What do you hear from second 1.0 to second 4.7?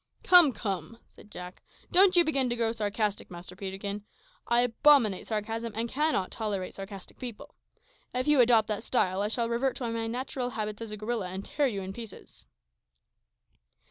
said Jack; "don't you begin to grow sarcastic, Master Peterkin. I